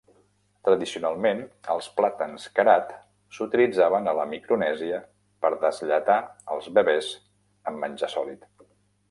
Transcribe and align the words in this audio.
Tradicionalment, 0.67 1.43
els 1.73 1.89
plàtans 1.99 2.47
Karat 2.59 2.95
s'utilitzaven 3.37 4.09
a 4.09 4.15
la 4.21 4.25
Micronèsia 4.33 5.03
per 5.45 5.53
deslletar 5.67 6.17
els 6.57 6.73
bebès 6.81 7.13
amb 7.71 7.85
menjar 7.87 8.13
sòlid. 8.17 8.51